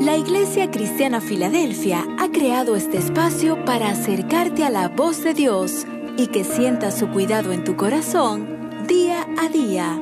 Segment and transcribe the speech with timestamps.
[0.00, 5.86] La Iglesia Cristiana Filadelfia ha creado este espacio para acercarte a la voz de Dios
[6.18, 9.98] y que sientas su cuidado en tu corazón día a día.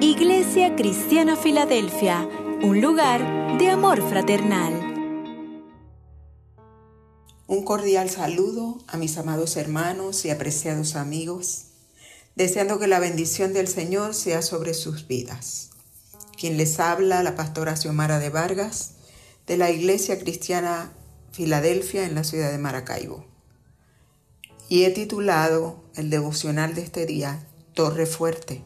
[0.00, 2.26] Iglesia Cristiana Filadelfia,
[2.62, 4.72] un lugar de amor fraternal.
[7.46, 11.66] Un cordial saludo a mis amados hermanos y apreciados amigos,
[12.34, 15.68] deseando que la bendición del Señor sea sobre sus vidas.
[16.38, 18.93] Quien les habla, la pastora Xiomara de Vargas,
[19.46, 20.92] de la Iglesia Cristiana
[21.32, 23.26] Filadelfia en la ciudad de Maracaibo.
[24.68, 28.62] Y he titulado el devocional de este día Torre Fuerte.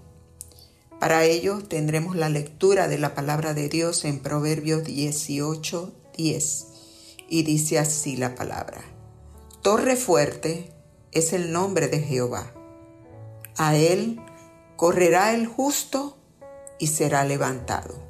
[1.00, 6.66] Para ello tendremos la lectura de la palabra de Dios en Proverbios 18, 10.
[7.28, 8.83] Y dice así la palabra.
[9.62, 10.72] Torre fuerte
[11.12, 12.52] es el nombre de Jehová.
[13.56, 14.20] A él
[14.77, 16.16] correrá el justo
[16.78, 18.08] y será levantado.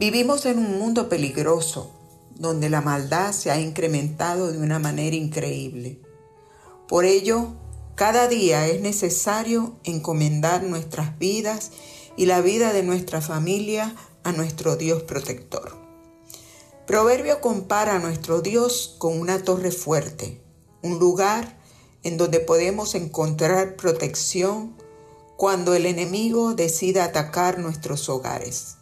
[0.00, 1.90] Vivimos en un mundo peligroso,
[2.34, 6.00] donde la maldad se ha incrementado de una manera increíble.
[6.88, 7.48] Por ello,
[7.96, 11.72] cada día es necesario encomendar nuestras vidas
[12.16, 15.76] y la vida de nuestra familia a nuestro Dios protector.
[16.86, 20.40] Proverbio compara a nuestro Dios con una torre fuerte,
[20.82, 21.58] un lugar
[22.04, 24.74] en donde podemos encontrar protección
[25.36, 28.78] cuando el enemigo decida atacar nuestros hogares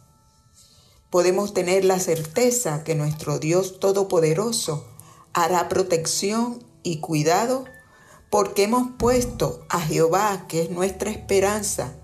[1.09, 4.85] podemos tener la certeza que nuestro Dios Todopoderoso
[5.33, 7.65] hará protección y cuidado
[8.29, 11.95] porque hemos puesto a Jehová, que es nuestra esperanza,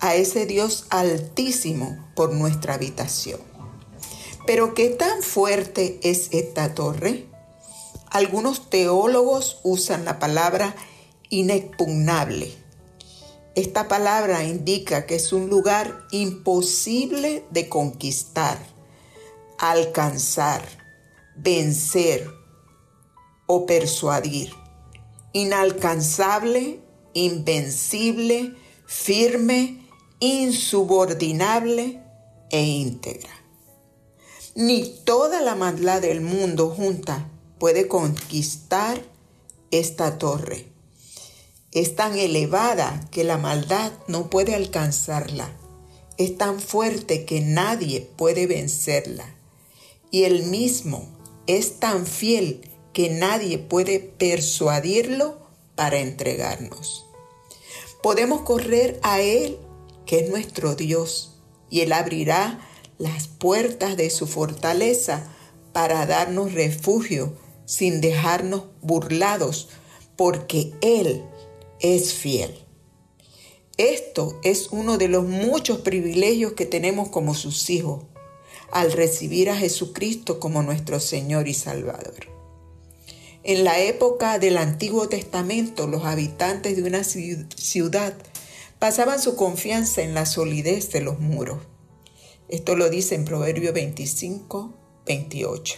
[0.00, 3.40] a ese Dios altísimo por nuestra habitación.
[4.46, 7.26] Pero ¿qué tan fuerte es esta torre?
[8.10, 10.76] Algunos teólogos usan la palabra
[11.30, 12.63] inexpugnable
[13.54, 18.58] esta palabra indica que es un lugar imposible de conquistar,
[19.58, 20.62] alcanzar,
[21.36, 22.28] vencer
[23.46, 24.52] o persuadir.
[25.32, 26.80] Inalcanzable,
[27.12, 28.56] invencible,
[28.86, 29.88] firme,
[30.18, 32.02] insubordinable
[32.50, 33.30] e íntegra.
[34.56, 37.28] Ni toda la maldad del mundo junta
[37.58, 39.00] puede conquistar
[39.70, 40.73] esta torre
[41.74, 45.50] es tan elevada que la maldad no puede alcanzarla.
[46.16, 49.34] Es tan fuerte que nadie puede vencerla.
[50.12, 51.08] Y él mismo
[51.48, 55.36] es tan fiel que nadie puede persuadirlo
[55.74, 57.04] para entregarnos.
[58.02, 59.58] Podemos correr a Él,
[60.06, 62.60] que es nuestro Dios, y Él abrirá
[62.98, 65.26] las puertas de su fortaleza
[65.72, 67.32] para darnos refugio
[67.64, 69.70] sin dejarnos burlados,
[70.16, 71.24] porque Él
[71.80, 72.54] es fiel.
[73.76, 78.04] Esto es uno de los muchos privilegios que tenemos como sus hijos
[78.70, 82.28] al recibir a Jesucristo como nuestro Señor y Salvador.
[83.42, 88.14] En la época del Antiguo Testamento, los habitantes de una ciudad
[88.78, 91.58] pasaban su confianza en la solidez de los muros.
[92.48, 94.74] Esto lo dice en Proverbio 25,
[95.06, 95.74] 28.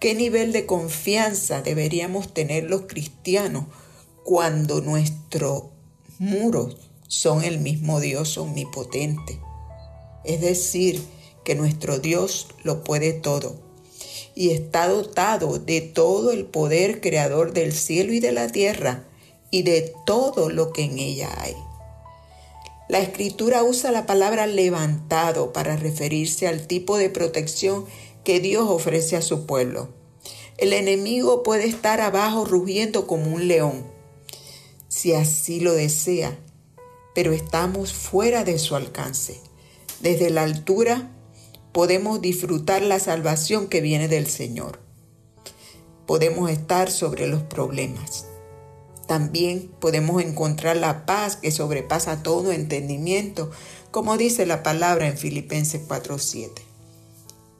[0.00, 3.64] ¿Qué nivel de confianza deberíamos tener los cristianos
[4.26, 5.66] cuando nuestros
[6.18, 6.76] muros
[7.06, 9.38] son el mismo Dios omnipotente.
[10.24, 11.00] Es decir,
[11.44, 13.54] que nuestro Dios lo puede todo
[14.34, 19.04] y está dotado de todo el poder creador del cielo y de la tierra
[19.52, 21.54] y de todo lo que en ella hay.
[22.88, 27.84] La escritura usa la palabra levantado para referirse al tipo de protección
[28.24, 29.90] que Dios ofrece a su pueblo.
[30.58, 33.94] El enemigo puede estar abajo rugiendo como un león,
[35.06, 36.36] si así lo desea,
[37.14, 39.40] pero estamos fuera de su alcance.
[40.00, 41.12] Desde la altura
[41.70, 44.80] podemos disfrutar la salvación que viene del Señor.
[46.08, 48.26] Podemos estar sobre los problemas.
[49.06, 53.52] También podemos encontrar la paz que sobrepasa todo entendimiento,
[53.92, 56.62] como dice la palabra en Filipenses 4:7.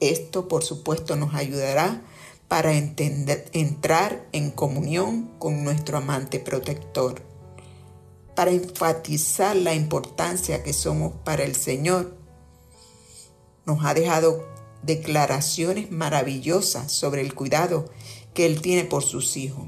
[0.01, 2.03] Esto, por supuesto, nos ayudará
[2.48, 7.22] para entrar en comunión con nuestro amante protector,
[8.36, 12.16] para enfatizar la importancia que somos para el Señor.
[13.65, 14.47] Nos ha dejado
[14.83, 17.91] declaraciones maravillosas sobre el cuidado
[18.34, 19.66] que Él tiene por sus hijos.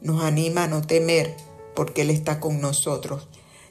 [0.00, 1.34] Nos anima a no temer
[1.74, 3.28] porque Él está con nosotros.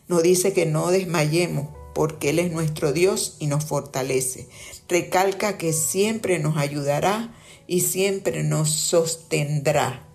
[0.07, 4.50] Nos dice que no desmayemos porque Él es nuestro Dios y nos fortalece.
[4.89, 7.33] Recalca que siempre nos ayudará
[7.68, 10.07] y siempre nos sostendrá.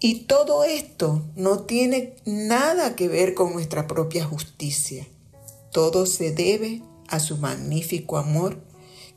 [0.00, 5.08] Y todo esto no tiene nada que ver con nuestra propia justicia.
[5.72, 8.58] Todo se debe a su magnífico amor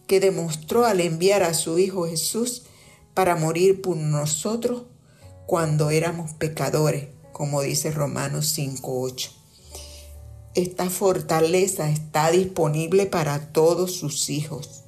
[0.08, 2.64] que demostró al enviar a su Hijo Jesús
[3.14, 4.84] para morir por nosotros
[5.46, 9.30] cuando éramos pecadores, como dice Romanos 5.8.
[10.56, 14.82] Esta fortaleza está disponible para todos sus hijos.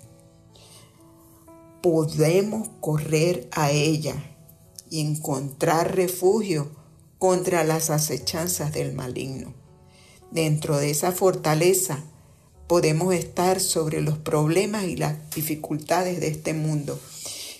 [1.81, 4.33] Podemos correr a ella
[4.94, 6.69] y encontrar refugio
[7.18, 9.56] contra las acechanzas del maligno.
[10.30, 12.04] Dentro de esa fortaleza
[12.68, 17.00] podemos estar sobre los problemas y las dificultades de este mundo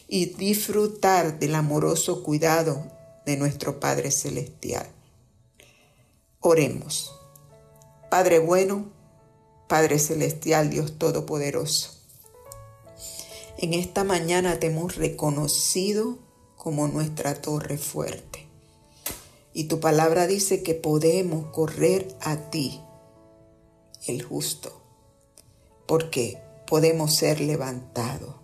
[0.07, 2.85] y disfrutar del amoroso cuidado
[3.25, 4.86] de nuestro Padre Celestial.
[6.39, 7.15] Oremos.
[8.12, 8.91] Padre bueno,
[9.68, 11.97] Padre Celestial, Dios Todopoderoso.
[13.57, 16.19] En esta mañana te hemos reconocido
[16.63, 18.48] como nuestra torre fuerte.
[19.54, 22.80] Y tu palabra dice que podemos correr a ti,
[24.07, 24.81] el justo,
[25.86, 28.36] porque podemos ser levantados.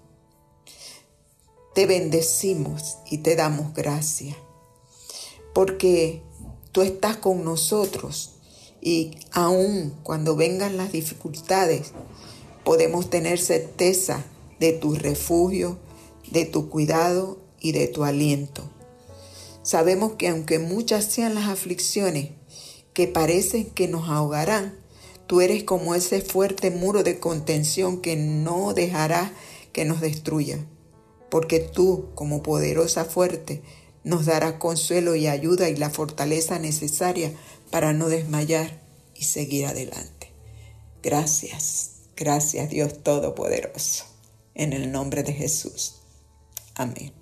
[1.74, 4.36] Te bendecimos y te damos gracias,
[5.54, 6.21] porque
[6.74, 8.36] tú estás con nosotros
[8.81, 11.94] y aun cuando vengan las dificultades,
[12.66, 14.25] podemos tener certeza
[14.60, 15.77] de tu refugio,
[16.31, 18.69] de tu cuidado y de tu aliento.
[19.63, 22.31] Sabemos que aunque muchas sean las aflicciones
[22.94, 24.77] que parecen que nos ahogarán,
[25.27, 29.31] tú eres como ese fuerte muro de contención que no dejará
[29.73, 30.65] que nos destruya,
[31.29, 33.61] porque tú, como poderosa fuerte,
[34.03, 37.31] nos darás consuelo y ayuda y la fortaleza necesaria
[37.69, 38.81] para no desmayar
[39.13, 40.31] y seguir adelante.
[41.03, 44.06] Gracias, gracias Dios Todopoderoso,
[44.56, 45.95] en el nombre de Jesús.
[46.75, 47.19] Amén.